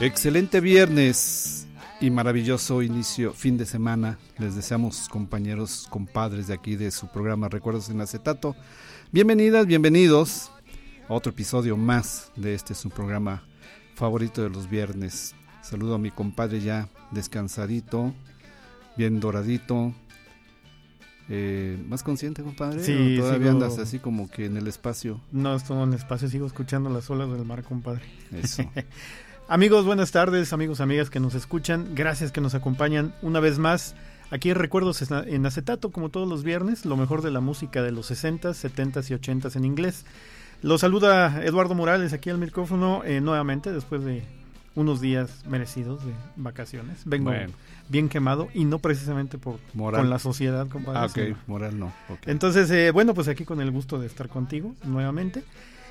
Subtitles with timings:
[0.00, 1.66] Excelente viernes
[2.00, 4.18] y maravilloso inicio, fin de semana.
[4.38, 8.56] Les deseamos, compañeros, compadres de aquí de su programa Recuerdos en Acetato.
[9.10, 10.50] Bienvenidas, bienvenidos
[11.10, 13.42] a otro episodio más de este su programa
[13.94, 15.34] favorito de los viernes.
[15.62, 18.12] Saludo a mi compadre ya descansadito,
[18.96, 19.92] bien doradito.
[21.28, 22.82] Eh, ¿Más consciente, compadre?
[22.82, 25.20] Sí, ¿O todavía sigo- andas así como que en el espacio.
[25.30, 28.02] No estoy en espacio, sigo escuchando las olas del mar, compadre.
[28.32, 28.64] Eso.
[29.48, 31.94] Amigos, buenas tardes, amigos, amigas que nos escuchan.
[31.94, 33.94] Gracias que nos acompañan una vez más.
[34.30, 37.92] Aquí en Recuerdos en acetato, como todos los viernes, lo mejor de la música de
[37.92, 40.06] los 60, 70 y 80 en inglés.
[40.62, 44.22] Lo saluda Eduardo Morales aquí al micrófono eh, nuevamente después de
[44.74, 47.02] unos días merecidos de vacaciones.
[47.04, 47.52] Vengo Bueno.
[47.88, 50.00] bien quemado y no precisamente por Moral.
[50.00, 50.98] con la sociedad, compadre.
[51.00, 51.92] Ah, ok, moral no.
[52.26, 55.44] entonces, eh, bueno, pues aquí con el gusto de estar contigo nuevamente.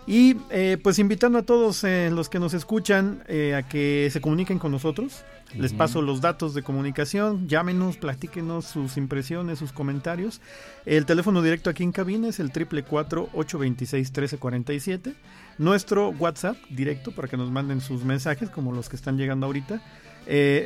[0.07, 4.21] Y eh, pues invitando a todos eh, los que nos escuchan eh, a que se
[4.21, 5.23] comuniquen con nosotros.
[5.53, 7.49] Les paso los datos de comunicación.
[7.49, 10.39] Llámenos, platíquenos sus impresiones, sus comentarios.
[10.85, 15.13] El teléfono directo aquí en cabina es el 444-826-1347.
[15.57, 19.81] Nuestro WhatsApp directo para que nos manden sus mensajes, como los que están llegando ahorita,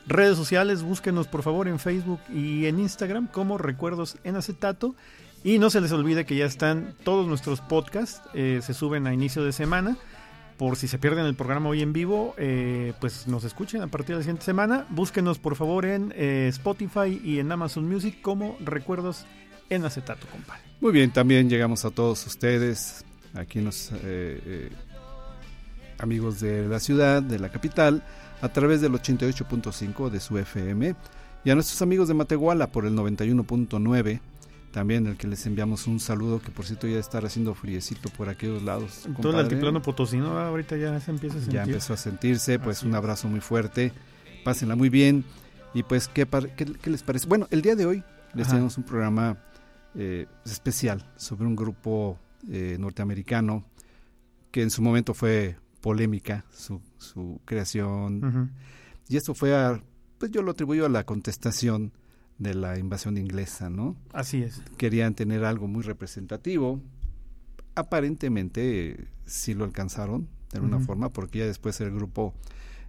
[0.06, 4.94] Redes sociales, búsquenos por favor en Facebook y en Instagram como Recuerdos en Acetato.
[5.44, 9.14] Y no se les olvide que ya están todos nuestros podcasts, eh, se suben a
[9.14, 9.96] inicio de semana.
[10.56, 14.14] Por si se pierden el programa hoy en vivo, eh, pues nos escuchen a partir
[14.14, 14.86] de la siguiente semana.
[14.88, 19.26] Búsquenos por favor en eh, Spotify y en Amazon Music como Recuerdos
[19.70, 20.62] en Acetato, compadre.
[20.80, 24.70] Muy bien, también llegamos a todos ustedes, aquí los eh, eh,
[25.98, 28.04] amigos de la ciudad, de la capital,
[28.42, 30.94] a través del 88.5 de su FM
[31.44, 34.20] y a nuestros amigos de Matehuala por el 91.9,
[34.72, 38.28] también el que les enviamos un saludo que por cierto ya está haciendo friecito por
[38.28, 39.06] aquellos lados.
[39.06, 39.40] En todo el compadre.
[39.42, 41.54] altiplano potosino ah, ahorita ya se empieza a sentir.
[41.54, 43.92] Ya empezó a sentirse, pues Así un abrazo muy fuerte,
[44.44, 45.24] pásenla muy bien
[45.72, 47.26] y pues ¿qué, par- qué, qué les parece?
[47.26, 48.04] Bueno, el día de hoy
[48.34, 48.56] les Ajá.
[48.56, 49.38] tenemos un programa
[49.94, 52.18] eh, especial sobre un grupo
[52.50, 53.64] eh, norteamericano
[54.50, 58.52] que en su momento fue polémica su, su creación
[59.08, 59.82] y esto fue a,
[60.18, 61.92] pues yo lo atribuyo a la contestación
[62.38, 63.96] de la invasión inglesa, ¿no?
[64.12, 64.60] Así es.
[64.76, 66.80] Querían tener algo muy representativo,
[67.74, 72.34] aparentemente sí lo alcanzaron de alguna forma porque ya después el grupo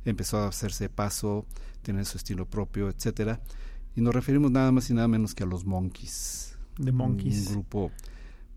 [0.06, 1.46] empezó a hacerse paso,
[1.82, 3.42] tener su estilo propio, etcétera.
[3.96, 6.56] Y nos referimos nada más y nada menos que a los Monkeys.
[6.84, 7.48] The Monkeys.
[7.48, 7.92] Un grupo,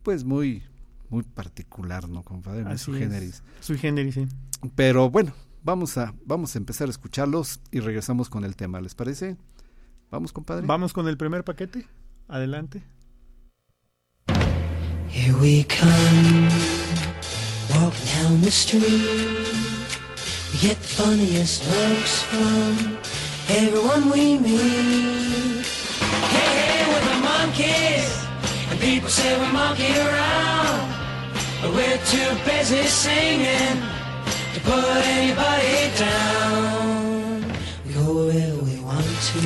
[0.03, 0.63] pues muy,
[1.11, 2.63] muy particular, ¿no, compadre?
[2.65, 3.01] Muy Así su es.
[3.01, 3.43] generis.
[3.61, 4.27] Sui generis, sí.
[4.75, 5.33] Pero bueno,
[5.63, 9.37] vamos a, vamos a empezar a escucharlos y regresamos con el tema, ¿les parece?
[10.11, 10.67] Vamos, compadre.
[10.67, 11.87] Vamos con el primer paquete.
[12.29, 12.83] Adelante.
[15.09, 16.49] Here we come,
[17.75, 18.85] walking down the street.
[20.53, 22.97] We get the funniest looks from
[23.49, 25.67] everyone we meet.
[26.31, 28.25] Hey, hey, we're the monkeys,
[28.71, 30.60] and people say we monkey around.
[31.63, 33.83] We're too busy singing
[34.55, 37.45] to put anybody down.
[37.87, 39.41] We go where we want to,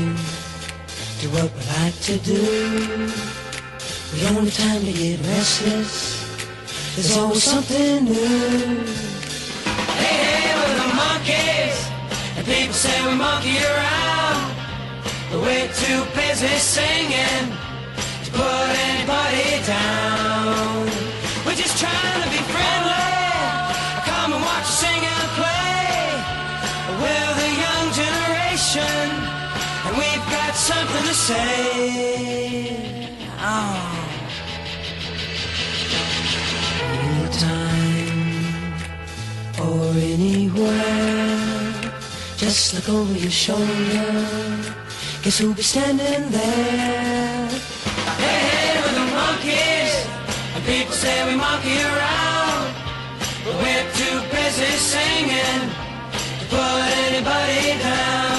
[1.21, 3.09] do what we like to do.
[4.15, 6.25] The only time to get restless,
[6.95, 8.85] there's always something new.
[9.99, 11.77] Hey, hey, we're the monkeys,
[12.37, 14.55] and people say we monkey around.
[15.33, 17.51] But we're too busy singing
[18.25, 21.04] to put anybody down.
[28.81, 32.77] and we've got something to say.
[33.39, 34.01] Oh.
[39.61, 40.73] Or anywhere,
[42.37, 43.65] just look over your shoulder.
[45.23, 47.49] Guess who'll be standing there?
[48.23, 49.95] Hey, hey, we're the monkeys,
[50.55, 52.75] and people say we monkey around,
[53.45, 55.71] but we're too busy singing
[56.41, 58.34] to put anybody down.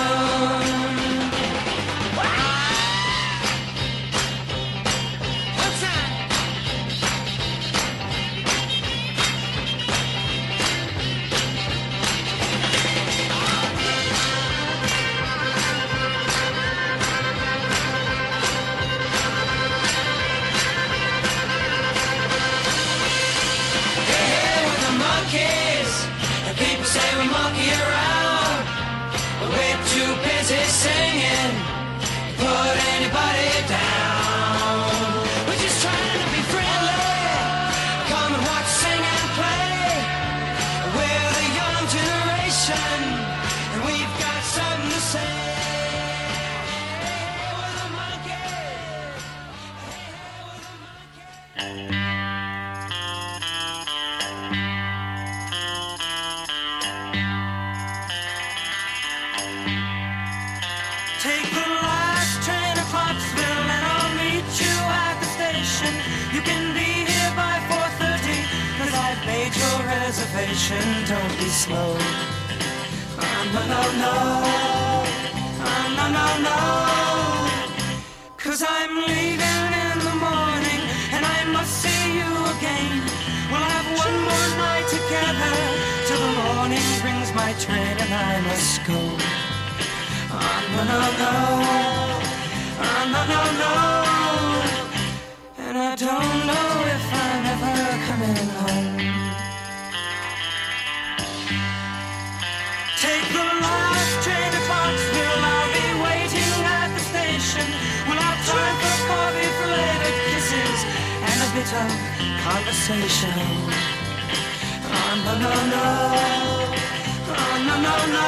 [117.85, 118.25] no, no.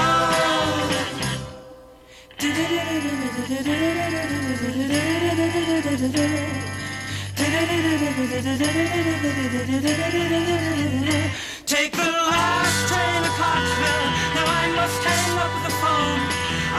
[11.65, 14.07] Take the last train to Clarksville.
[14.35, 16.21] Now I must hang up the phone.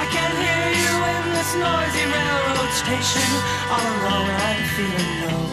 [0.02, 3.28] I can't hear you in this noisy railroad station.
[3.34, 5.44] Oh, All alone, I'm feeling low.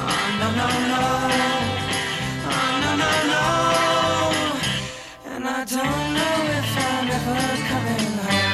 [0.00, 1.75] Oh, no, no, no.
[5.58, 8.45] I don't know if I'm ever coming home.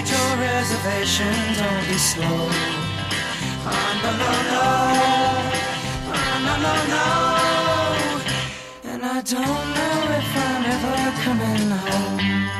[0.00, 2.48] made your reservation, don't be slow.
[3.66, 4.66] Oh, no, no, no.
[6.12, 7.06] Oh, no, no, no.
[8.92, 12.59] And I don't know if I'm ever coming home.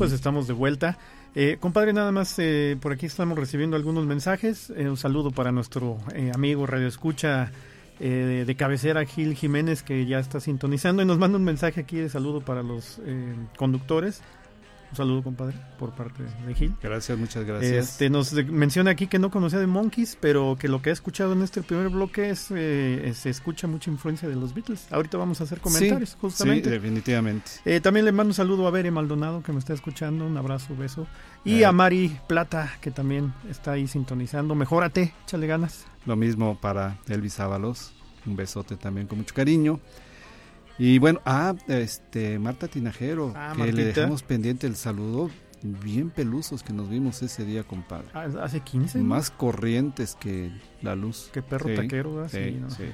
[0.00, 0.96] Pues estamos de vuelta.
[1.34, 4.72] Eh, compadre, nada más eh, por aquí estamos recibiendo algunos mensajes.
[4.74, 7.52] Eh, un saludo para nuestro eh, amigo Radio Escucha
[8.00, 11.98] eh, de cabecera, Gil Jiménez, que ya está sintonizando y nos manda un mensaje aquí
[11.98, 12.98] de saludo para los
[13.58, 14.22] conductores.
[14.90, 16.74] Un saludo, compadre, por parte de Gil.
[16.82, 17.90] Gracias, muchas gracias.
[17.90, 21.32] Este, nos menciona aquí que no conocía de Monkeys, pero que lo que ha escuchado
[21.32, 24.88] en este primer bloque es eh, se escucha mucha influencia de los Beatles.
[24.92, 26.64] Ahorita vamos a hacer comentarios, Sí, justamente.
[26.68, 27.50] Sí, definitivamente.
[27.64, 30.74] Eh, también le mando un saludo a Bere Maldonado que me está escuchando, un abrazo,
[30.76, 31.06] beso.
[31.44, 31.66] Y Eh.
[31.66, 34.56] a Mari Plata que también está ahí sintonizando.
[34.56, 35.86] Mejórate, échale ganas.
[36.04, 37.92] Lo mismo para Elvis Ábalos.
[38.26, 39.78] Un besote también con mucho cariño.
[40.82, 45.30] Y bueno, ah, este, Marta Tinajero, Ah, que le dejamos pendiente el saludo.
[45.62, 48.06] Bien pelusos que nos vimos ese día, compadre.
[48.14, 48.96] Ah, Hace 15.
[49.00, 49.04] ¿no?
[49.04, 51.28] Más corrientes que la luz.
[51.34, 52.26] que perro Sí, taquero.
[52.30, 52.70] Sí, Sí, ¿no?
[52.70, 52.84] sí.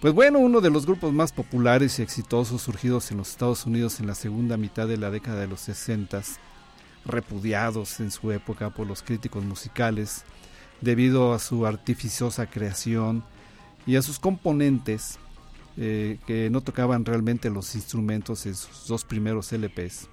[0.00, 3.98] Pues bueno, uno de los grupos más populares y exitosos surgidos en los Estados Unidos
[3.98, 6.22] en la segunda mitad de la década de los 60,
[7.06, 10.22] repudiados en su época por los críticos musicales,
[10.80, 13.24] debido a su artificiosa creación
[13.86, 15.18] y a sus componentes
[15.76, 20.08] eh, que no tocaban realmente los instrumentos en sus dos primeros LPs,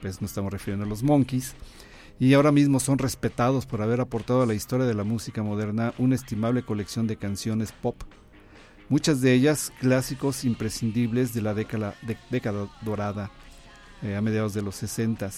[0.00, 1.54] pues no estamos refiriendo a los Monkeys,
[2.18, 5.92] y ahora mismo son respetados por haber aportado a la historia de la música moderna
[5.98, 8.02] una estimable colección de canciones pop,
[8.88, 13.30] muchas de ellas clásicos imprescindibles de la década, de- década dorada
[14.02, 15.30] eh, a mediados de los 60.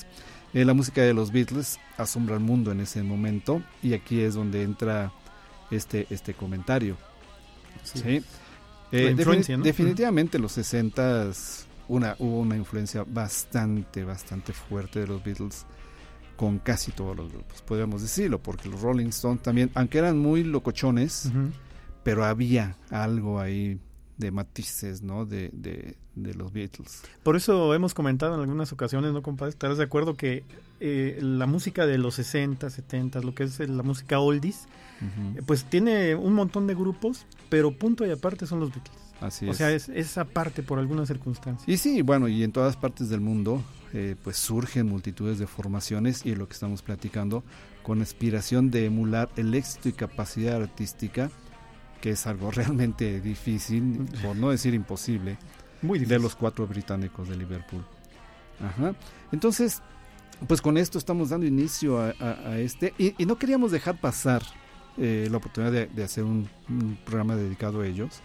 [0.54, 4.34] Eh, la música de los Beatles asombra al mundo en ese momento y aquí es
[4.34, 5.12] donde entra
[5.70, 6.96] este, este comentario.
[7.84, 7.98] Sí.
[8.00, 8.22] ¿sí?
[8.92, 9.64] Eh, influencia, defini- ¿no?
[9.64, 11.30] Definitivamente los 60
[11.88, 15.64] una, hubo una influencia bastante, bastante fuerte de los Beatles
[16.36, 20.44] con casi todos los grupos, podríamos decirlo, porque los Rolling Stones también, aunque eran muy
[20.44, 21.30] locochones,
[22.04, 23.80] pero había algo ahí
[24.18, 25.26] de matices, ¿no?
[25.26, 27.02] De, de, de los Beatles.
[27.22, 29.50] Por eso hemos comentado en algunas ocasiones, ¿no, compadre?
[29.50, 30.44] ¿Estarás de acuerdo que
[30.80, 34.66] eh, la música de los 60, 70, lo que es la música oldies,
[35.00, 38.96] eh, pues tiene un montón de grupos, pero punto y aparte son los Beatles.
[39.20, 39.56] Así o es.
[39.56, 41.72] sea, es esa parte por alguna circunstancia.
[41.72, 46.24] Y sí, bueno, y en todas partes del mundo, eh, pues surgen multitudes de formaciones
[46.24, 47.42] y lo que estamos platicando,
[47.82, 51.30] con aspiración de emular el éxito y capacidad artística,
[52.00, 55.38] que es algo realmente difícil, por no decir imposible,
[55.82, 56.16] Muy difícil.
[56.18, 57.84] de los cuatro británicos de Liverpool.
[58.60, 58.94] Ajá.
[59.32, 59.82] Entonces,
[60.46, 64.00] pues con esto estamos dando inicio a, a- a este, y, y no queríamos dejar
[64.00, 64.42] pasar
[64.96, 68.20] eh, la oportunidad de, de hacer un, un programa dedicado a ellos.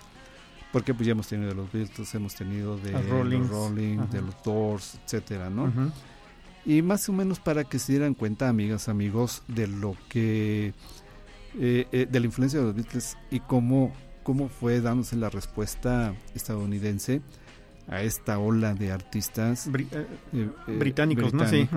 [0.71, 2.95] Porque pues ya hemos tenido de los Beatles, hemos tenido de
[3.49, 5.65] Rolling, de los Doors, etcétera, ¿no?
[6.65, 10.73] Y más o menos para que se dieran cuenta, amigas, amigos, de lo que
[11.59, 13.93] eh, eh, de la influencia de los Beatles y cómo,
[14.23, 17.21] cómo fue dándose la respuesta estadounidense
[17.87, 20.07] a esta ola de artistas eh, eh,
[20.67, 21.47] eh, Británicos, ¿no?
[21.47, 21.67] Sí,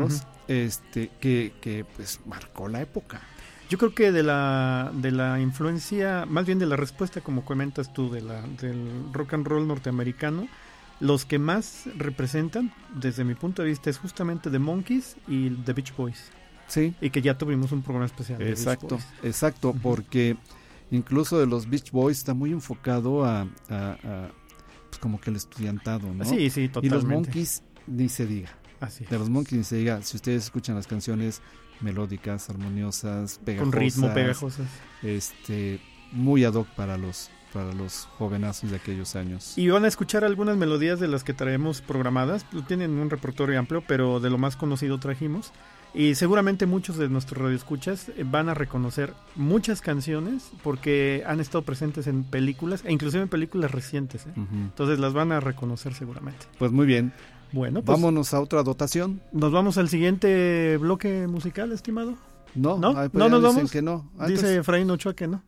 [0.48, 3.20] este, que, que pues marcó la época.
[3.68, 7.92] Yo creo que de la, de la influencia, más bien de la respuesta, como comentas
[7.92, 10.46] tú, de la, del rock and roll norteamericano,
[11.00, 15.72] los que más representan, desde mi punto de vista, es justamente The Monkeys y The
[15.72, 16.30] Beach Boys.
[16.68, 18.40] Sí, Y que ya tuvimos un programa especial.
[18.42, 20.36] exacto, exacto, porque
[20.92, 24.28] incluso de los Beach Boys está muy enfocado a, a- a,
[24.88, 26.24] pues como que el estudiantado, ¿no?
[26.24, 26.94] Sí, sí, y totalmente.
[26.94, 28.50] los Monkeys ni se diga.
[28.80, 29.10] Así es.
[29.10, 30.02] De los Monkeys ni se diga.
[30.02, 31.42] Si ustedes escuchan las canciones
[31.80, 34.66] melódicas, armoniosas, pegajosas, Con ritmo pegajosas.
[35.02, 35.80] este,
[36.12, 39.56] muy ad hoc para los para los jovenazos de aquellos años.
[39.56, 42.44] Y van a escuchar algunas melodías de las que traemos programadas.
[42.44, 45.52] Pues, Tienen un repertorio amplio, pero de lo más conocido trajimos.
[45.96, 51.62] Y seguramente muchos de nuestros radioescuchas eh, van a reconocer muchas canciones porque han estado
[51.62, 54.26] presentes en películas, e inclusive en películas recientes.
[54.26, 54.32] ¿eh?
[54.36, 56.44] Entonces las van a reconocer seguramente.
[56.58, 57.14] Pues muy bien.
[57.52, 59.22] Bueno, pues, vámonos a otra dotación.
[59.32, 62.14] Nos vamos al siguiente bloque musical, estimado.
[62.54, 63.74] No, no, pues no nos vamos.
[63.82, 64.10] No.
[64.26, 65.42] Dice Efraín Ochoa que no.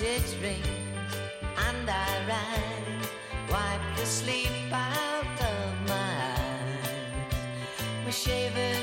[0.00, 1.14] It rings
[1.58, 3.08] and I rise,
[3.50, 8.04] wipe the sleep out of my eyes.
[8.04, 8.81] My shaven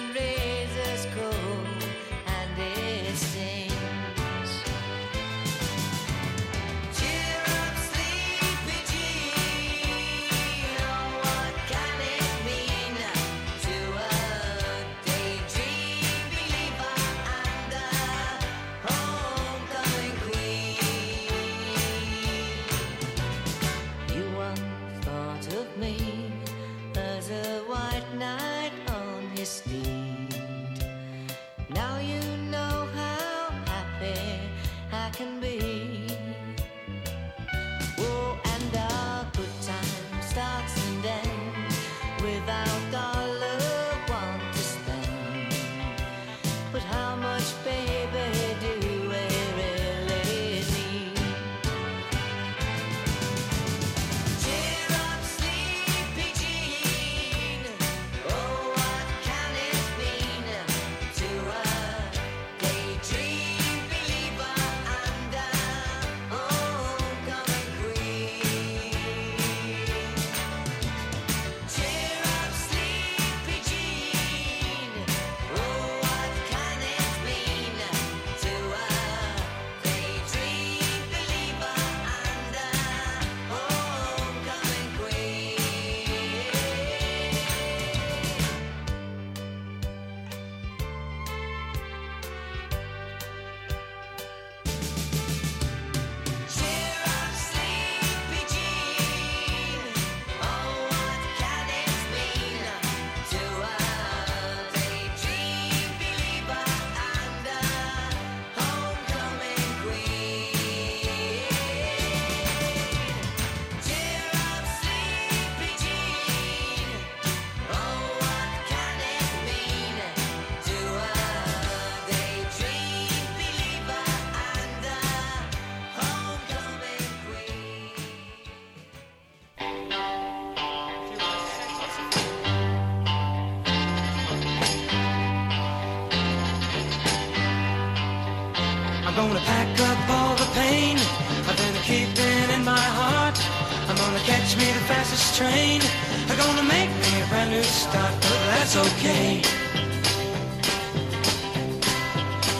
[148.72, 149.42] that's okay.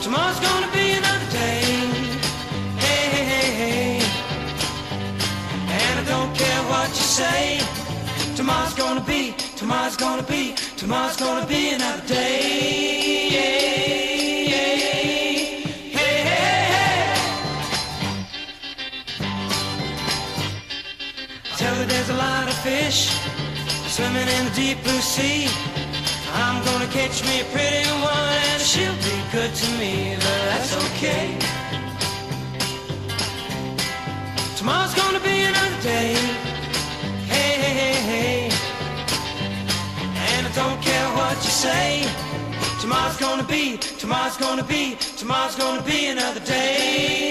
[0.02, 1.62] Tomorrow's gonna be another day.
[2.84, 4.02] Hey, hey, hey, hey.
[5.70, 7.60] And I don't care what you say.
[8.36, 13.30] Tomorrow's gonna be, tomorrow's gonna be, tomorrow's gonna be another day.
[13.32, 13.70] Yeah.
[21.88, 23.10] there's a lot of fish
[23.88, 25.79] swimming in the deep blue sea
[26.80, 31.38] gonna catch me a pretty one and she'll be good to me, but that's okay.
[34.56, 36.14] Tomorrow's gonna be another day.
[37.28, 38.50] Hey, hey, hey, hey.
[40.32, 42.06] And I don't care what you say.
[42.80, 47.29] Tomorrow's gonna be, tomorrow's gonna be, tomorrow's gonna be another day.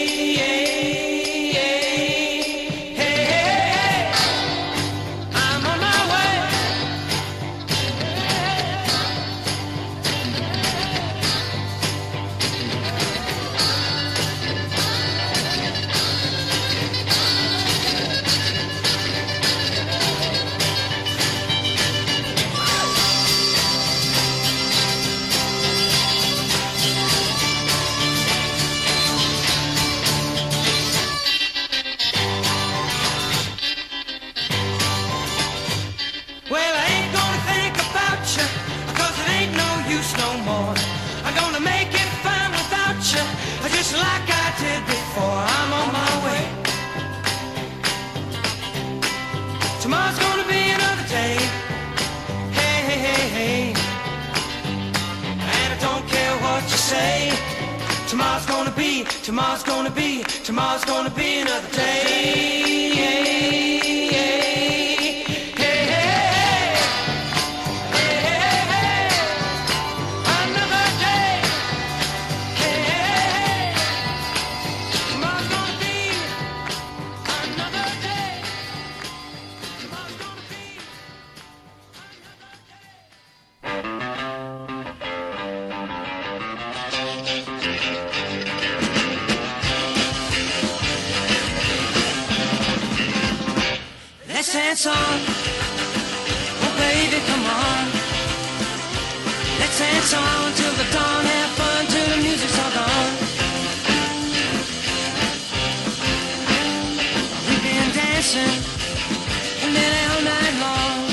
[108.34, 111.06] Dancing nearly all night long.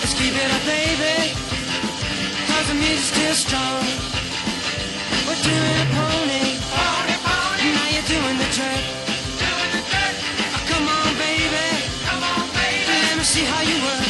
[0.00, 1.34] Let's keep it up, baby,
[2.46, 3.82] cause the music's still strong.
[5.26, 6.46] We're doing a pony,
[7.74, 8.84] now you're doing the jerk.
[10.54, 11.66] Oh, come on, baby,
[13.08, 14.06] let me see how you work.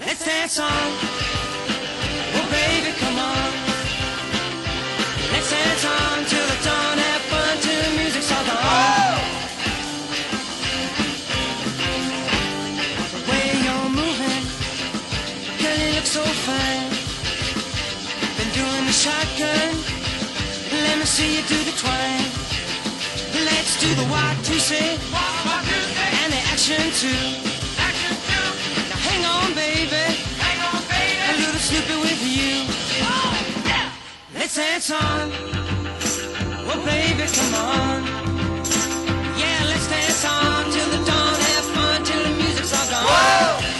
[0.00, 1.31] Let's dance on.
[21.22, 22.26] See you do the twine.
[23.48, 24.98] Let's do the walk to say,
[26.20, 27.24] and the action too.
[28.90, 30.06] Now hang on, baby.
[31.30, 32.54] A little Snoopy with you.
[33.06, 33.30] Oh,
[34.34, 35.24] let's dance on.
[36.70, 37.98] Oh, baby, come on.
[39.40, 41.34] Yeah, let's dance on till the dawn.
[41.48, 43.06] Have fun till the music's all gone.
[43.06, 43.71] Let's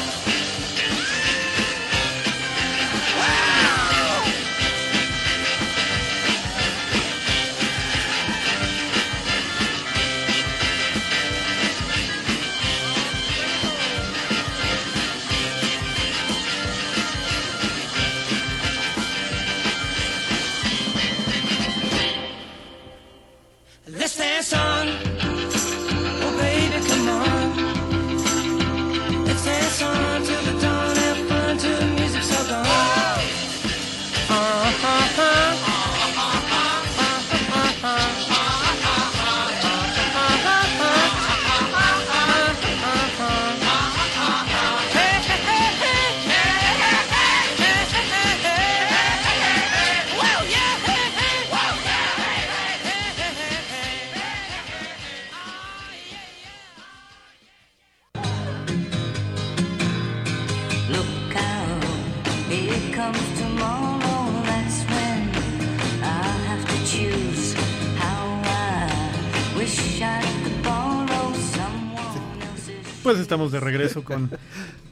[73.33, 74.31] estamos de regreso con,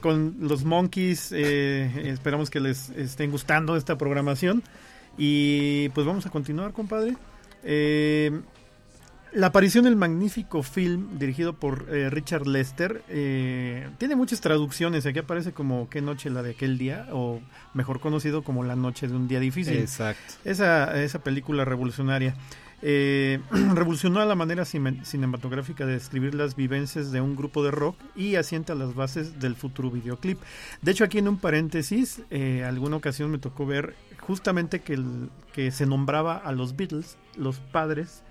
[0.01, 1.31] con los Monkeys.
[1.33, 4.63] eh, esperamos que les estén gustando esta programación.
[5.19, 7.17] Y pues vamos a continuar, compadre.
[7.63, 8.41] Eh,
[9.33, 15.05] la aparición del magnífico film dirigido por eh, Richard Lester eh, tiene muchas traducciones.
[15.05, 17.41] Aquí aparece como Qué noche la de aquel día, o
[17.75, 19.77] mejor conocido como La noche de un día difícil.
[19.77, 20.35] Exacto.
[20.47, 22.35] Esa, esa película revolucionaria
[22.83, 23.41] eh,
[23.75, 28.37] revolucionó la manera cine- cinematográfica de describir las vivencias de un grupo de rock y
[28.37, 30.39] asienta las bases del futuro videoclip.
[30.83, 35.31] De hecho, aquí en un paréntesis, eh, alguna ocasión me tocó ver justamente que, el-
[35.53, 38.23] que se nombraba a los Beatles los padres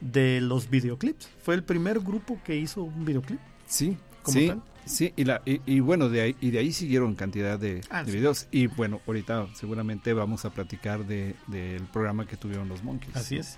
[0.00, 1.28] de los videoclips.
[1.42, 3.40] Fue el primer grupo que hizo un videoclip.
[3.66, 4.62] Sí, como sí, tal.
[4.84, 8.02] sí, y, la, y, y bueno, de ahí, y de ahí siguieron cantidad de, Ah,
[8.04, 8.18] de sí.
[8.18, 8.46] videos.
[8.50, 13.16] Y bueno, ahorita seguramente vamos a platicar de, del programa que tuvieron los Monkeys.
[13.16, 13.56] Así es.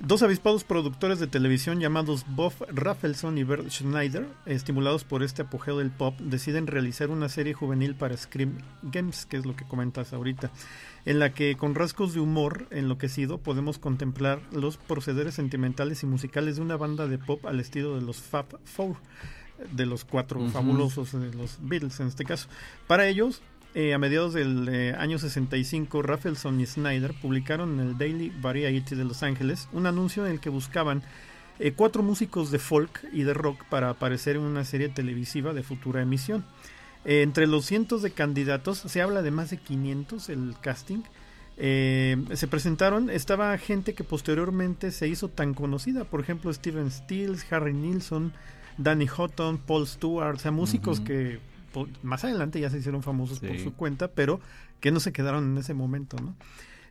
[0.00, 5.78] Dos avispados productores de televisión llamados Bob Rafelson y Bert Schneider, estimulados por este apogeo
[5.78, 10.12] del pop, deciden realizar una serie juvenil para Scream Games, que es lo que comentas
[10.12, 10.50] ahorita,
[11.06, 16.56] en la que con rasgos de humor enloquecido podemos contemplar los procederes sentimentales y musicales
[16.56, 18.96] de una banda de pop al estilo de los Fab Four,
[19.72, 22.48] de los cuatro fabulosos de los Beatles en este caso.
[22.88, 23.42] Para ellos,
[23.74, 28.94] eh, a mediados del eh, año 65, Rafelson y Snyder publicaron en el Daily Variety
[28.94, 31.02] de Los Ángeles un anuncio en el que buscaban
[31.60, 35.62] eh, cuatro músicos de folk y de rock para aparecer en una serie televisiva de
[35.62, 36.44] futura emisión.
[37.04, 41.02] Eh, entre los cientos de candidatos, se habla de más de 500 el casting.
[41.56, 47.46] Eh, se presentaron, estaba gente que posteriormente se hizo tan conocida, por ejemplo Steven Stills,
[47.52, 48.32] Harry Nilsson,
[48.76, 51.38] Danny Houghton, Paul Stewart, o sea, músicos que
[52.02, 54.40] más adelante ya se hicieron famosos por su cuenta, pero
[54.80, 56.34] que no se quedaron en ese momento, ¿no?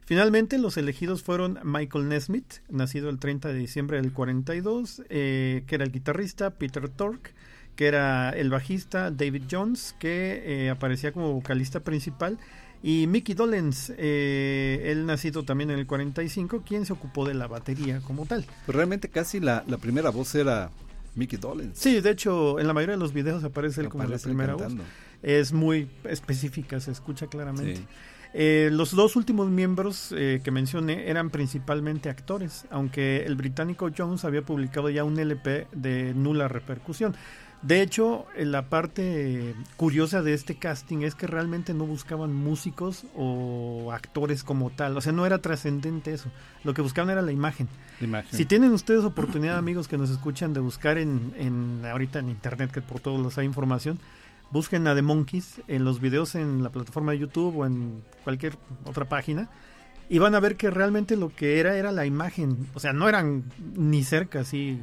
[0.05, 5.75] Finalmente, los elegidos fueron Michael Nesmith, nacido el 30 de diciembre del 42, eh, que
[5.75, 7.33] era el guitarrista, Peter Tork,
[7.75, 12.37] que era el bajista, David Jones, que eh, aparecía como vocalista principal,
[12.83, 17.47] y Mickey Dolenz, eh, él nacido también en el 45, quien se ocupó de la
[17.47, 18.45] batería como tal.
[18.65, 20.69] Pues realmente casi la, la primera voz era
[21.15, 21.77] Mickey Dolenz.
[21.77, 24.73] Sí, de hecho, en la mayoría de los videos aparece él como la primera voz.
[25.21, 27.77] Es muy específica, se escucha claramente.
[27.77, 27.85] Sí.
[28.35, 34.25] Eh, los dos últimos miembros eh, que mencioné eran principalmente actores, aunque el británico Jones
[34.25, 37.15] había publicado ya un LP de nula repercusión.
[37.63, 43.05] De hecho, eh, la parte curiosa de este casting es que realmente no buscaban músicos
[43.15, 44.97] o actores como tal.
[44.97, 46.29] O sea, no era trascendente eso.
[46.65, 47.69] Lo que buscaban era la imagen.
[48.01, 48.37] La imagen.
[48.37, 52.69] Si tienen ustedes oportunidad, amigos que nos escuchan, de buscar en, en ahorita en internet,
[52.71, 53.97] que por todos los hay información,
[54.51, 58.57] busquen a The Monkeys en los videos en la plataforma de YouTube o en cualquier
[58.83, 59.49] otra página
[60.09, 62.67] y van a ver que realmente lo que era era la imagen.
[62.73, 63.45] O sea, no eran
[63.75, 64.79] ni cerca así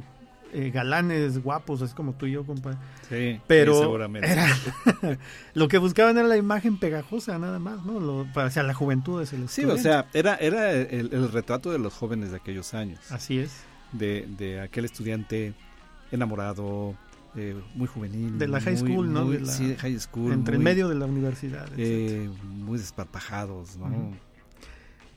[0.53, 2.77] eh, galanes, guapos, así como tú y yo, compadre.
[3.09, 4.29] Sí, Pero sí, seguramente.
[4.31, 4.47] era
[5.53, 7.99] lo que buscaban era la imagen pegajosa, nada más, ¿no?
[7.99, 11.71] Lo, para hacia la juventud es el Sí, o sea, era, era el, el retrato
[11.71, 12.99] de los jóvenes de aquellos años.
[13.11, 13.51] Así es.
[13.91, 15.53] De, de aquel estudiante
[16.11, 16.95] enamorado,
[17.35, 18.37] eh, muy juvenil.
[18.37, 19.25] De la high muy- school, ¿no?
[19.25, 20.31] muy- De la- sí, high school.
[20.33, 21.67] Entre muy, medio de la universidad.
[21.77, 24.13] eh, muy desparpajados, ¿no?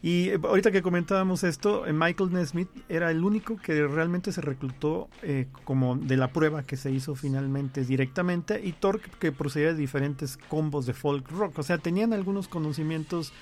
[0.06, 4.42] Y eh, ahorita que comentábamos esto, eh, Michael Nesmith era el único que realmente se
[4.42, 9.68] reclutó eh, como de la prueba que se hizo finalmente directamente y Torque que procedía
[9.68, 13.32] de diferentes combos de folk rock, o sea, tenían algunos conocimientos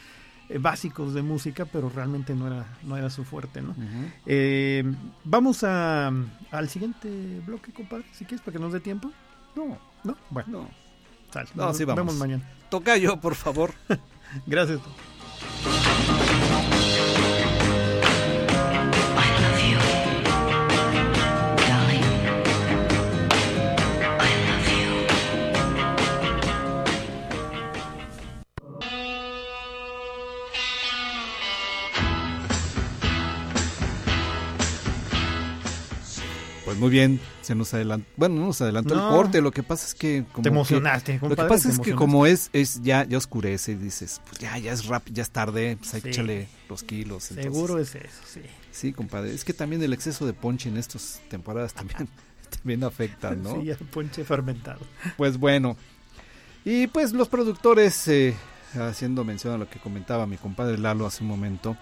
[0.48, 3.74] eh, básicos de música, pero realmente no era no era su fuerte, ¿no?
[4.26, 4.84] Eh,
[5.24, 6.12] vamos a,
[6.52, 9.10] al siguiente bloque, compadre, si quieres, para que nos dé tiempo.
[9.56, 10.70] No, No, bueno, no.
[11.32, 11.48] sale.
[11.56, 11.96] No, nos sí, vamos.
[12.04, 12.48] vemos mañana.
[12.70, 13.72] Toca yo, por favor.
[14.46, 14.78] Gracias.
[36.82, 38.06] Muy bien, se nos adelantó.
[38.16, 39.08] Bueno, no nos adelantó No.
[39.08, 39.40] el corte.
[39.40, 40.24] Lo que pasa es que.
[40.32, 43.16] Como Te que- emocionaste, lo que compadre, pasa es que como es, es ya, ya
[43.18, 46.48] oscurece y dices, pues ya, ya es rap, ya es tarde, pues hay que echarle
[46.68, 47.30] los kilos.
[47.30, 48.40] entonces- Seguro es eso, sí.
[48.72, 49.32] Sí, compadre.
[49.34, 52.08] Es que también el exceso de ponche en estas temporadas también,
[52.50, 53.60] también afecta, ¿no?
[53.60, 54.80] Sí, ya ponche fermentado.
[55.16, 55.76] Pues bueno.
[56.64, 58.34] Y pues los productores, eh,
[58.74, 61.76] haciendo mención a lo que comentaba mi compadre Lalo hace un momento,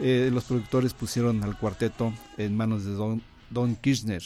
[0.00, 4.22] eh, los productores pusieron al cuarteto en manos de Don, Don Kirchner,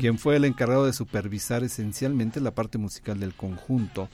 [0.00, 4.08] quien fue el encargado de supervisar esencialmente la parte musical del conjunto,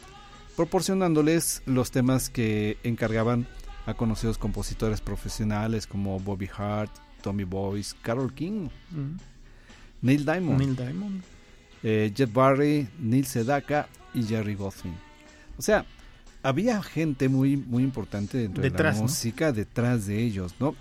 [0.56, 3.46] proporcionándoles los temas que encargaban
[3.86, 6.90] a conocidos compositores profesionales como Bobby Hart,
[7.22, 9.16] Tommy Boyce, Carol King, Mm.
[10.02, 11.22] Neil Diamond Neil Diamond.
[11.82, 14.94] eh, Jet Barry, Neil Sedaka y Jerry Goffin.
[15.58, 15.84] O sea,
[16.42, 19.02] había gente muy, muy importante dentro Detrás, de la ¿no?
[19.02, 20.74] música detrás de ellos, ¿no?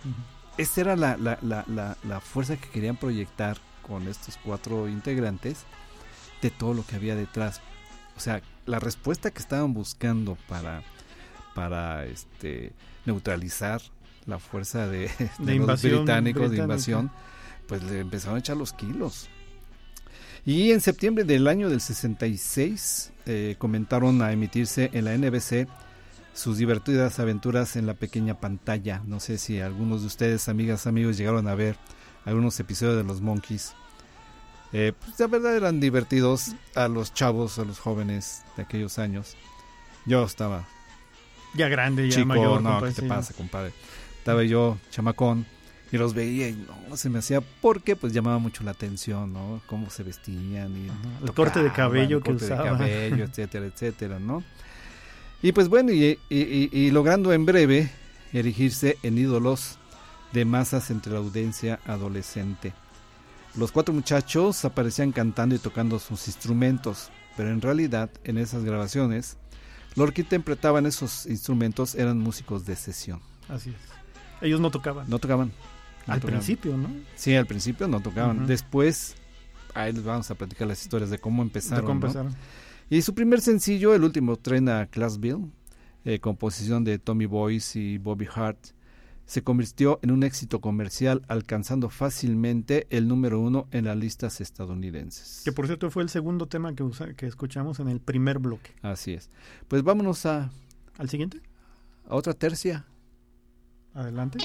[0.60, 5.60] Esa era la, la, la, la, la fuerza que querían proyectar con estos cuatro integrantes
[6.42, 7.62] de todo lo que había detrás.
[8.18, 10.84] O sea, la respuesta que estaban buscando para,
[11.56, 12.74] para este,
[13.06, 13.82] neutralizar
[14.26, 17.12] la fuerza de, de los invasión británicos de invasión,
[17.66, 19.30] pues le empezaron a echar los kilos.
[20.46, 25.70] Y en septiembre del año del 66 eh, comentaron a emitirse en la NBC
[26.34, 29.02] sus divertidas aventuras en la pequeña pantalla.
[29.06, 31.76] No sé si algunos de ustedes, amigas, amigos, llegaron a ver
[32.26, 33.74] algunos episodios de los Monkeys.
[34.72, 39.36] Eh, pues la verdad eran divertidos a los chavos, a los jóvenes de aquellos años.
[40.06, 40.68] Yo estaba
[41.56, 42.62] Ya grande, ya chico, mayor.
[42.62, 43.08] no, compadre, ¿qué te sí.
[43.08, 43.74] pasa, compadre?
[44.20, 45.46] Estaba yo, chamacón,
[45.92, 46.54] y los veía y
[46.90, 49.62] no, se me hacía, porque pues llamaba mucho la atención, ¿no?
[49.66, 52.78] Cómo se vestían y Ajá, el tocaban, corte de cabello el que corte de usaba.
[52.78, 54.44] cabello, etcétera, etcétera, ¿no?
[55.42, 57.90] Y pues bueno, y, y- logrando en breve
[58.34, 59.78] erigirse en ídolos
[60.34, 62.74] de masas entre la audiencia adolescente.
[63.56, 69.38] Los cuatro muchachos aparecían cantando y tocando sus instrumentos, pero en realidad en esas grabaciones
[69.96, 73.22] los que interpretaban esos instrumentos eran músicos de sesión.
[73.48, 73.76] Así es.
[74.42, 75.10] Ellos no tocaban.
[75.10, 75.48] No tocaban.
[76.06, 76.42] no Al tocaban.
[76.42, 76.90] principio, ¿no?
[77.16, 78.46] Sí, al principio no tocaban.
[78.46, 79.16] Después,
[79.74, 81.86] ahí les vamos a platicar las historias de cómo De empezaron.
[81.86, 82.30] cómo ¿no?
[82.90, 85.46] Y su primer sencillo, el último tren a Classville,
[86.06, 88.58] eh, composición de Tommy Boyce y Bobby Hart,
[89.26, 95.44] se convirtió en un éxito comercial, alcanzando fácilmente el número uno en las listas estadounidenses.
[95.46, 98.72] Que por cierto fue el segundo tema que, usa- que escuchamos en el primer bloque.
[98.82, 99.30] Así es.
[99.68, 100.50] Pues vámonos a,
[100.98, 101.42] ¿Al siguiente?
[102.08, 102.88] a otra tercia.
[103.94, 104.40] Adelante.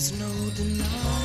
[0.00, 1.19] There's no denying.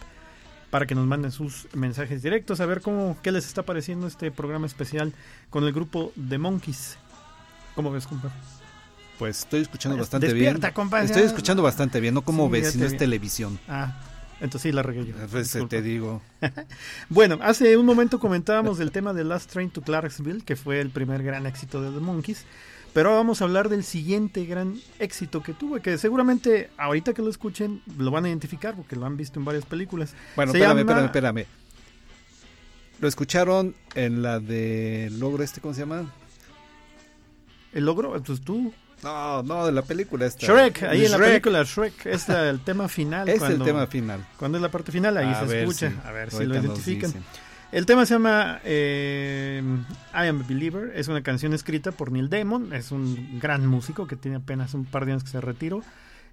[0.69, 4.31] para que nos manden sus mensajes directos, a ver cómo, qué les está pareciendo este
[4.31, 5.13] programa especial
[5.49, 6.97] con el grupo de Monkeys.
[7.75, 8.33] ¿Cómo ves, compa?
[9.19, 10.73] Pues estoy escuchando eh, bastante Despierta, bien.
[10.73, 13.59] Compa, estoy escuchando bastante bien, no como ves, sino es televisión.
[13.67, 13.99] Ah,
[14.41, 15.13] entonces sí la regué yo.
[15.31, 16.21] Pues, te digo.
[17.09, 20.89] Bueno, hace un momento comentábamos del tema de Last Train to Clarksville, que fue el
[20.89, 22.45] primer gran éxito de The Monkeys.
[22.93, 27.21] Pero ahora vamos a hablar del siguiente gran éxito que tuvo, que seguramente ahorita que
[27.21, 30.13] lo escuchen lo van a identificar porque lo han visto en varias películas.
[30.35, 31.45] Bueno, Se espérame, llama- espérame, espérame.
[32.99, 36.11] Lo escucharon en la de logro este, ¿cómo se llama?
[37.73, 38.73] El logro, pues tú.
[39.03, 40.45] No, no, de la película esta.
[40.47, 41.29] Shrek, ahí en la Shrek.
[41.29, 43.29] película Shrek, es la- el tema final.
[43.29, 44.25] Es cuando, el tema final.
[44.37, 45.89] Cuando es la parte final, ahí A se escucha.
[45.91, 47.13] si- a ver si lo identifican.
[47.71, 49.61] El tema se llama eh,
[50.13, 50.93] I Am a Believer.
[50.95, 52.71] Es una canción escrita por Neil Damon.
[52.73, 55.83] Es un gran músico que tiene apenas un par de años que se retiró.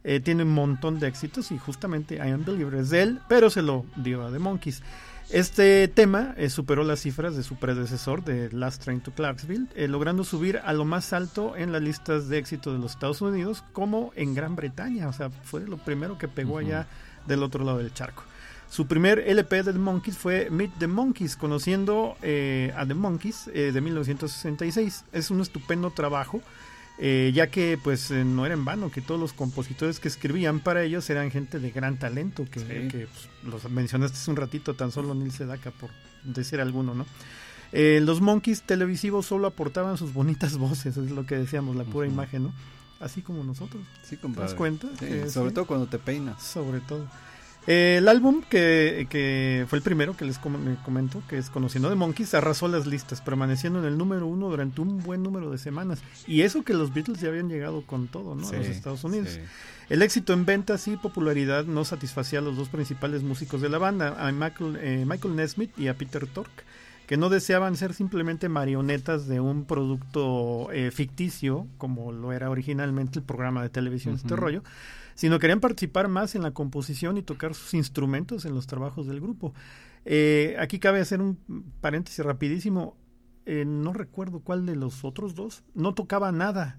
[0.05, 3.21] Eh, tiene un montón de éxitos y justamente I Am a Believer es de él,
[3.29, 4.83] pero se lo dio a The Monkeys.
[5.31, 9.89] Este tema eh, superó las cifras de su predecesor, de Last Train to Clarksville, eh,
[9.89, 13.65] logrando subir a lo más alto en las listas de éxito de los Estados Unidos,
[13.73, 15.09] como en Gran Bretaña.
[15.09, 16.87] O sea, fue lo primero que pegó allá
[17.27, 18.23] del otro lado del charco.
[18.75, 23.49] Su primer LP de The Monkeys fue Meet the Monkeys, conociendo eh, a The Monkeys
[23.55, 25.05] eh, de 1966.
[25.13, 26.43] Es un estupendo trabajo,
[26.99, 30.61] eh, ya que pues eh, no era en vano que todos los compositores que escribían
[30.61, 32.67] para ellos eran gente de gran talento, que, Sí.
[32.67, 35.91] que, pues, los mencionaste hace un ratito, tan solo Neil Sedaka, por
[36.23, 37.05] decir alguno, ¿no?
[37.73, 42.07] Eh, los Monkeys televisivos solo aportaban sus bonitas voces, es lo que decíamos, la pura
[42.07, 42.53] imagen, ¿no?
[43.01, 44.49] Así como nosotros, Sí, ¿te compadre.
[44.49, 44.87] das cuenta?
[45.01, 45.55] Sí, Que sobre sí.
[45.57, 46.41] todo cuando te peinas.
[46.43, 47.07] Sobre todo.
[47.67, 51.49] Eh, el álbum que, que fue el primero que les com- me comento, que es
[51.49, 55.51] Conociendo de Monkeys, arrasó las listas, permaneciendo en el número uno durante un buen número
[55.51, 56.03] de semanas.
[56.27, 58.47] Y eso que los Beatles ya habían llegado con todo, ¿no?
[58.49, 59.31] a los Estados Unidos.
[59.31, 59.41] sí.
[59.91, 63.77] El éxito en ventas y popularidad no satisfacía a los dos principales músicos de la
[63.79, 66.51] banda, a Michael, eh, Michael Nesmith y a Peter Tork,
[67.07, 73.19] que no deseaban ser simplemente marionetas de un producto eh, ficticio, como lo era originalmente
[73.19, 74.37] el programa de televisión, este Ujú.
[74.37, 74.63] rollo,
[75.15, 79.21] sino querían participar más en la composición y tocar sus instrumentos en los trabajos del
[79.21, 79.55] grupo.
[80.05, 81.39] Eh, aquí cabe hacer un
[81.81, 82.97] paréntesis rapidísimo.
[83.47, 86.79] Eh, no recuerdo cuál de los otros dos no tocaba nada.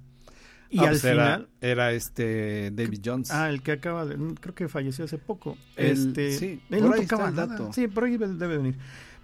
[0.69, 3.29] Y Ah, al pues final, era este David Jones.
[3.31, 4.15] Ah, el que acaba de.
[4.41, 5.57] Creo que falleció hace poco.
[5.75, 7.71] El- este, sí, él por no ahí tocaba nada.
[7.71, 8.75] Sí, por ahí debe venir.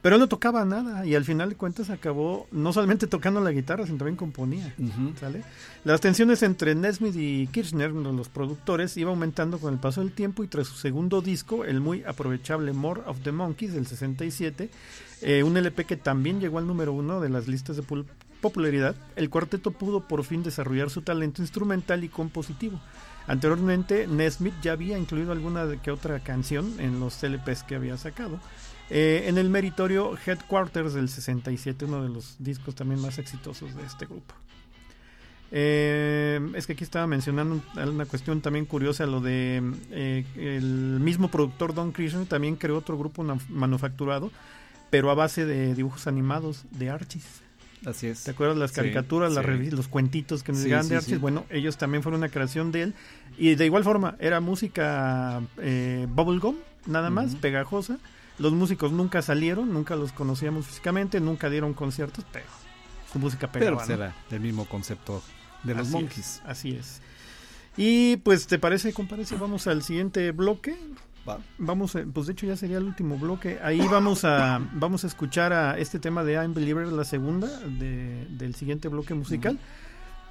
[0.01, 3.51] Pero él no tocaba nada y al final de cuentas acabó no solamente tocando la
[3.51, 4.73] guitarra, sino también componía.
[5.19, 5.43] ¿Sale?
[5.83, 10.43] Las tensiones entre Nesmith y Kirchner, los productores, iba aumentando con el paso del tiempo
[10.43, 14.69] y tras su segundo disco, el muy aprovechable More of the Monkeys del 67,
[15.21, 17.83] eh, un LP que también llegó al número uno de las listas de
[18.41, 22.81] popularidad, el cuarteto pudo por fin desarrollar su talento instrumental y compositivo.
[23.27, 28.39] Anteriormente, Nesmith ya había incluido alguna que otra canción en los LPs que había sacado.
[28.93, 33.83] Eh, en el meritorio Headquarters del 67, uno de los discos también más exitosos de
[33.85, 34.35] este grupo.
[35.53, 39.61] Eh, es que aquí estaba mencionando una cuestión también curiosa, lo de
[39.91, 44.31] eh, el mismo productor Don Kirshner también creó otro grupo manufacturado,
[44.89, 47.21] pero a base de dibujos animados de Archie.
[47.85, 48.23] Así es.
[48.25, 49.71] ¿Te acuerdas las Sí, caricaturas, las sí.
[49.71, 51.15] los cuentitos que nos Sí, llegaban de Archie?
[51.15, 51.19] sí.
[51.19, 52.93] Bueno, ellos también fueron una creación de él.
[53.37, 57.97] Y de igual forma, era música eh, bubblegum, nada más, pegajosa.
[58.41, 62.45] Los músicos nunca salieron, nunca los conocíamos físicamente, nunca dieron conciertos, pero
[63.13, 63.77] su música Pero pegaba.
[63.77, 63.95] pues ¿no?
[63.95, 65.21] era el mismo concepto
[65.63, 66.17] de los Así Monkeys.
[66.19, 67.01] es, así es.
[67.77, 69.25] Y pues, ¿te parece, compadre?
[69.25, 70.75] si Vamos al siguiente bloque.
[71.27, 71.37] Va.
[71.59, 73.59] Vamos, a- pues de hecho ya sería el último bloque.
[73.63, 78.25] Ahí vamos a vamos a escuchar a este tema de I'm Believer, la segunda de-
[78.31, 79.59] del siguiente bloque musical,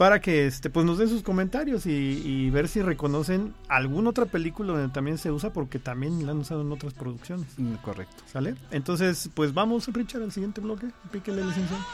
[0.01, 1.91] para que este pues nos den sus comentarios y,
[2.25, 6.39] y ver si reconocen alguna otra película donde también se usa, porque también la han
[6.39, 7.47] usado en otras producciones.
[7.59, 8.23] Mm, Correcto.
[8.33, 8.55] ¿Sale?
[8.71, 10.87] Entonces, pues vamos, Richard, al siguiente bloque.
[11.13, 11.85] Píquele, licenciado.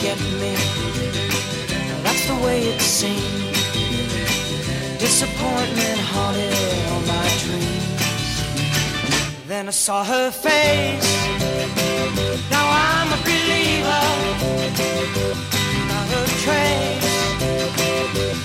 [0.00, 0.54] Get me.
[2.02, 3.54] That's the way it seemed.
[4.98, 6.54] Disappointment haunted
[6.90, 7.86] all my dreams.
[9.46, 11.10] Then I saw her face.
[12.50, 14.04] Now I'm a believer
[15.90, 17.10] not a trace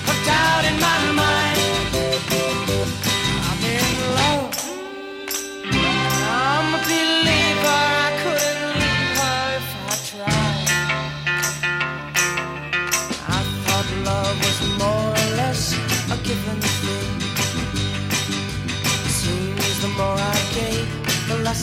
[0.10, 1.55] of doubt in my mind.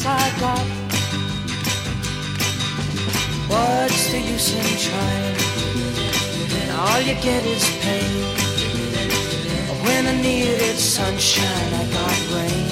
[0.05, 0.67] I got.
[3.49, 5.37] What's the use in trying?
[6.61, 8.25] And all you get is pain.
[9.85, 12.69] When I needed sunshine, I got rain.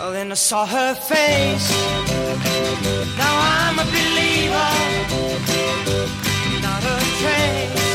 [0.00, 1.70] Oh, then I saw her face.
[3.16, 4.70] Now I'm a believer,
[6.62, 7.89] not a trace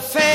[0.00, 0.29] Face.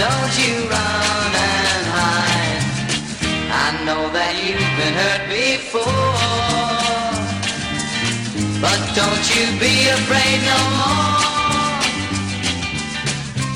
[0.00, 2.64] Don't you run and hide
[3.52, 6.14] I know that you've been hurt before
[8.64, 11.20] But don't you be afraid no more.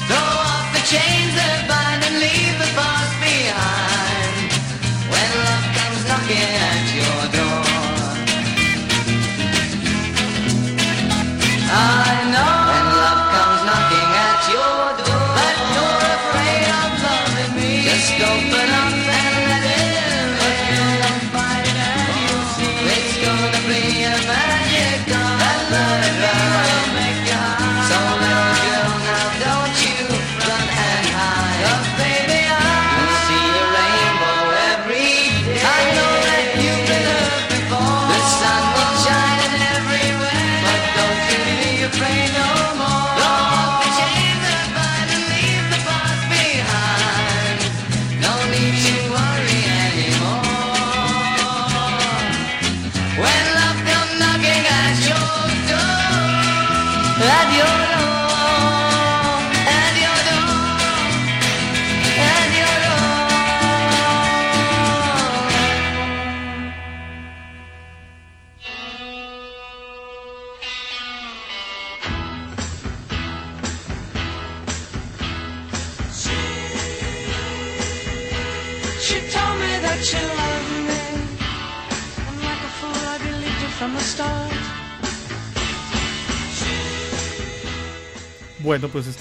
[0.09, 2.94] Throw off the chains that bind and leave the past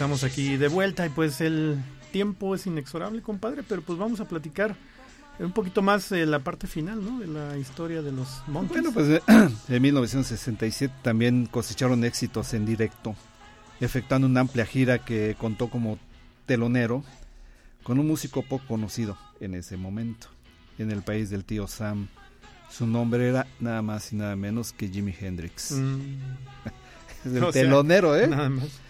[0.03, 1.77] estamos aquí de vuelta y pues el
[2.11, 4.75] tiempo es inexorable, compadre, pero pues vamos a platicar
[5.39, 7.19] un poquito más de la parte final, ¿no?
[7.21, 8.81] De la historia de los Monkeys.
[8.81, 9.21] Bueno, pues eh,
[9.69, 13.15] en 1967 también cosecharon éxitos en directo,
[13.79, 15.97] efectuando una amplia gira que contó como
[16.47, 17.05] telonero
[17.83, 20.27] con un músico poco conocido en ese momento,
[20.79, 22.09] en el país del tío Sam.
[22.69, 25.71] Su nombre era nada más y nada menos que Jimi Hendrix.
[25.71, 26.17] Mm,
[27.25, 28.27] Es el o sea, telonero, ¿eh?
[28.27, 28.82] Nada más.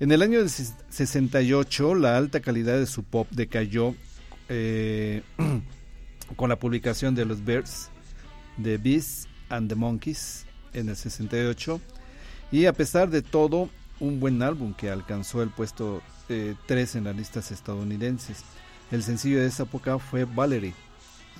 [0.00, 3.94] En el año ses- 68, la alta calidad de su pop decayó
[4.48, 5.22] eh,
[6.36, 7.90] con la publicación de los Bears,
[8.62, 11.80] The Bees and the Monkeys en el 68.
[12.50, 13.68] Y a pesar de todo,
[14.00, 16.02] un buen álbum que alcanzó el puesto
[16.66, 18.42] 3 en las listas estadounidenses.
[18.90, 20.72] El sencillo de esa época fue Valerie.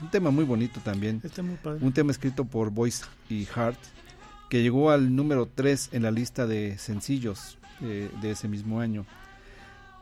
[0.02, 1.22] Un tema muy bonito también.
[1.42, 1.78] Muy padre.
[1.84, 3.78] Un tema escrito por Boyce y Hart
[4.50, 9.06] que llegó al número 3 en la lista de sencillos eh, de ese mismo año.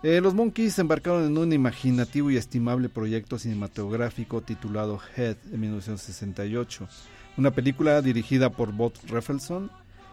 [0.03, 5.61] Eh, los Monkeys se embarcaron en un imaginativo y estimable proyecto cinematográfico titulado Head en
[5.61, 6.89] 1968,
[7.37, 9.71] una película dirigida por Bob Rafelson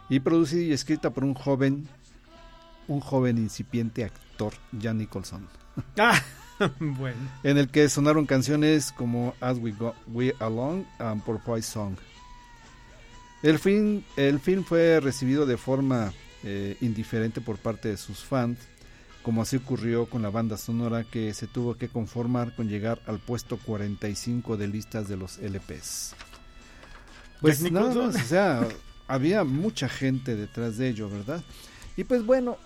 [0.10, 1.88] y producida y escrita por un joven,
[2.88, 5.48] un joven incipiente actor, Jan Nicholson
[6.00, 6.20] Ah,
[6.80, 7.18] bueno.
[7.44, 11.96] en el que sonaron canciones como As We Go We Along and Porpoise Song.
[13.44, 16.12] El film, el film fue recibido de forma
[16.46, 18.60] eh, indiferente por parte de sus fans,
[19.24, 23.20] como así ocurrió con la banda sonora que se tuvo que conformar con llegar al
[23.20, 26.14] puesto 45 de listas de los LPs.
[27.42, 28.68] Pues nada o sea,
[29.08, 31.44] había mucha gente detrás de ello, ¿verdad?
[31.98, 32.58] Y pues bueno,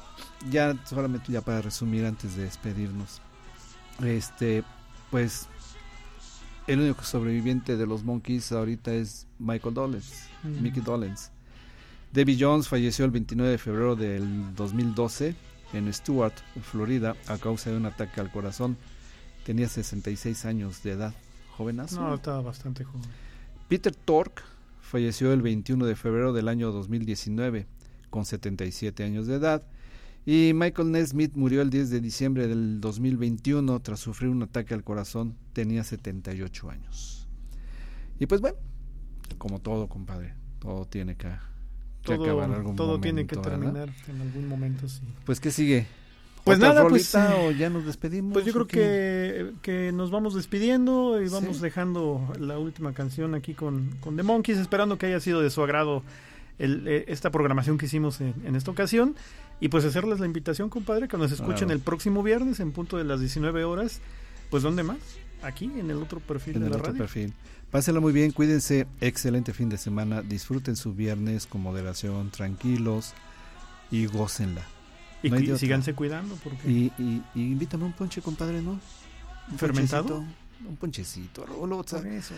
[0.49, 3.21] ya solamente ya para resumir antes de despedirnos.
[4.03, 4.63] Este,
[5.11, 5.47] pues
[6.67, 10.61] el único sobreviviente de los Monkeys ahorita es Michael Dolenz, Mm.
[10.61, 11.31] Mickey Dolenz.
[12.11, 15.35] Debbie Jones falleció el 29 de febrero del 2012
[15.73, 16.33] en Stuart,
[16.63, 18.77] Florida, a causa de un ataque al corazón.
[19.45, 21.13] Tenía 66 años de edad,
[21.55, 22.01] jovenazo.
[22.01, 23.07] No, estaba bastante joven.
[23.67, 24.43] Peter Tork
[24.81, 27.67] falleció el 21 de febrero del año 2019
[28.09, 29.63] con 77 años de edad
[30.25, 34.83] y Michael Nesmith murió el 10 de diciembre del 2021 tras sufrir un ataque al
[34.83, 37.27] corazón, tenía 78 años.
[38.19, 38.57] Y pues bueno,
[39.37, 41.29] como todo, compadre, todo tiene que,
[42.09, 45.01] que Todo, acabar en algún todo tiene que terminar en algún momento, sí.
[45.25, 45.87] Pues ¿qué sigue?
[46.43, 48.33] Pues ¿Otra nada, pues, eh, o ya nos despedimos.
[48.33, 51.61] Pues yo creo que, que nos vamos despidiendo y vamos Sí.
[51.63, 55.61] dejando la última canción aquí con, con The Monkeys, esperando que haya sido de su
[55.61, 56.01] agrado
[56.57, 59.15] el, eh, esta programación que hicimos en, en esta ocasión.
[59.61, 61.73] Y pues hacerles la invitación, compadre, que nos escuchen Claro.
[61.73, 63.99] el próximo viernes en punto de las 19 horas.
[64.49, 64.97] Pues ¿dónde más?
[65.41, 66.99] Aquí, en el otro perfil en de el la otro radio.
[67.05, 67.33] perfil.
[67.71, 73.13] Pásenla muy bien, cuídense, excelente fin de semana, disfruten su viernes con moderación, tranquilos
[73.91, 74.63] y gócenla.
[75.21, 78.79] Y No cu- síganse cuidando porque Y, y, y invítame un ponche, compadre, ¿no?
[79.51, 80.07] Un fermentado.
[80.07, 81.45] ponchecito, Un ponchecito.
[81.47, 82.33] luego- eso,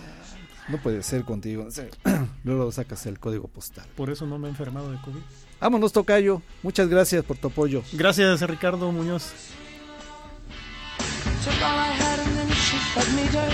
[0.69, 1.67] no puede ser contigo.
[2.43, 3.85] Luego sacas el código postal.
[3.95, 5.21] por eso no me he enfermado de COVID.
[5.59, 6.41] Vámonos, Tocayo.
[6.63, 7.83] Muchas gracias por tu apoyo.
[7.93, 9.31] Gracias, Ricardo Muñoz.
[12.93, 13.53] She me dirt.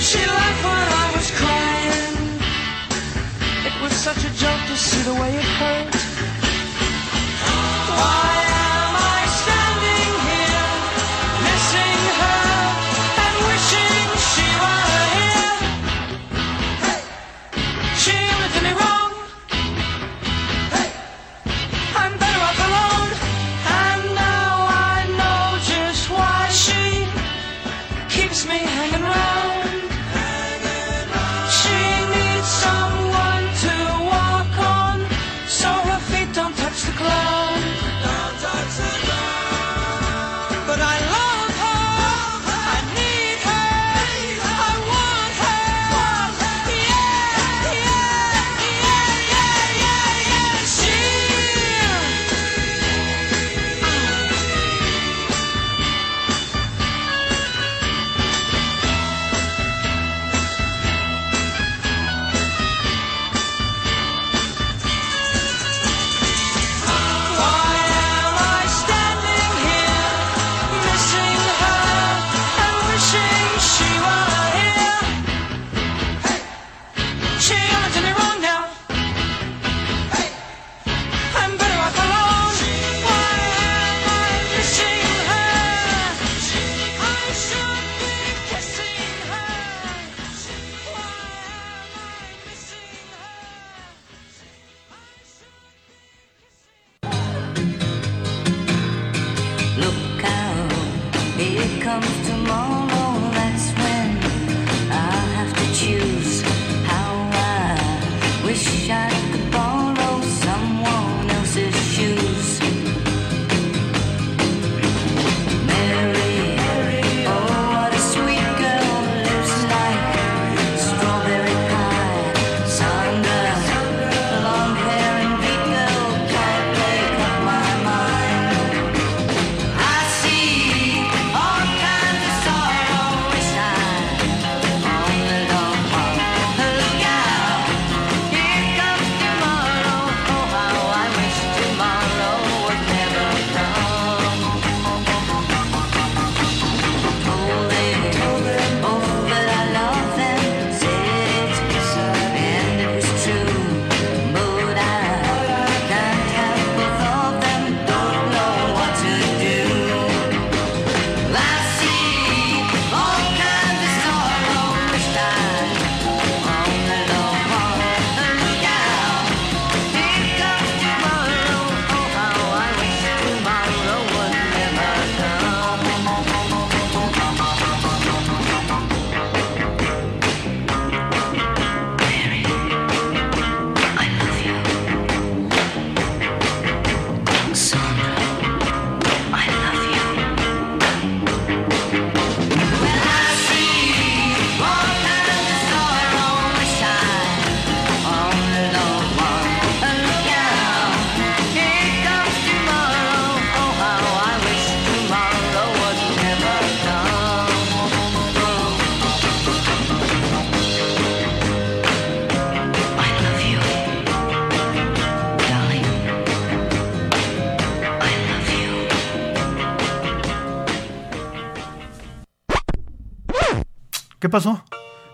[0.00, 2.16] She laughed when I was crying.
[3.68, 5.94] It was such a joke to see the way it hurt.
[7.88, 8.33] Why